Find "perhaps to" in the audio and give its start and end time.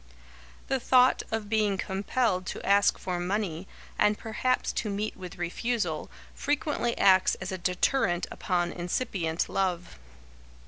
4.17-4.89